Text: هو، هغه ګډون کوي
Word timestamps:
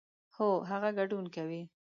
هو، 0.35 0.49
هغه 0.69 0.89
ګډون 0.97 1.25
کوي 1.35 1.61